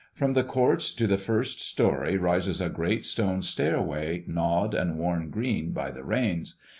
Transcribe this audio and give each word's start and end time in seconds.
From 0.15 0.33
the 0.33 0.43
court 0.43 0.79
to 0.79 1.05
the 1.05 1.19
first 1.19 1.59
story 1.59 2.17
rises 2.17 2.59
a 2.59 2.69
great 2.69 3.05
stone 3.05 3.43
stairway 3.43 4.23
gnawed 4.25 4.73
and 4.73 4.97
worn 4.97 5.29
green 5.29 5.73
by 5.73 5.91
the 5.91 6.03
rains. 6.03 6.59